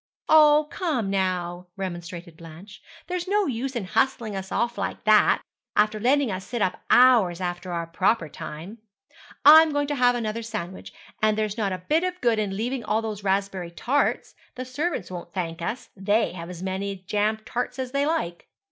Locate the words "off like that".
4.51-5.43